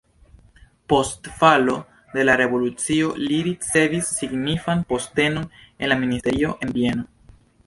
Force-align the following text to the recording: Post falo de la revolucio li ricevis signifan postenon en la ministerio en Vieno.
Post 0.93 1.27
falo 1.41 1.75
de 2.15 2.25
la 2.29 2.37
revolucio 2.41 3.11
li 3.27 3.37
ricevis 3.49 4.09
signifan 4.23 4.83
postenon 4.95 5.47
en 5.67 5.93
la 5.95 6.01
ministerio 6.03 6.57
en 6.67 6.75
Vieno. 6.81 7.07